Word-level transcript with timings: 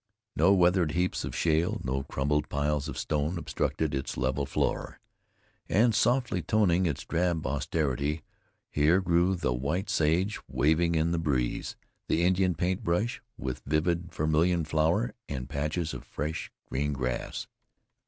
No 0.35 0.51
weathered 0.51 0.93
heaps 0.93 1.23
of 1.23 1.35
shale, 1.35 1.79
no 1.83 2.01
crumbled 2.01 2.49
piles 2.49 2.87
of 2.89 2.97
stone 2.97 3.37
obstructed 3.37 3.93
its 3.93 4.17
level 4.17 4.47
floor. 4.47 4.99
And, 5.69 5.93
softly 5.93 6.41
toning 6.41 6.87
its 6.87 7.05
drab 7.05 7.45
austerity, 7.45 8.23
here 8.71 8.99
grew 8.99 9.35
the 9.35 9.53
white 9.53 9.91
sage, 9.91 10.39
waving 10.47 10.95
in 10.95 11.11
the 11.11 11.19
breeze, 11.19 11.75
the 12.07 12.23
Indian 12.23 12.55
Paint 12.55 12.83
Brush, 12.83 13.21
with 13.37 13.61
vivid 13.63 14.11
vermilion 14.11 14.65
flower, 14.65 15.13
and 15.29 15.47
patches 15.47 15.93
of 15.93 16.03
fresh, 16.03 16.51
green 16.67 16.93
grass. 16.93 17.45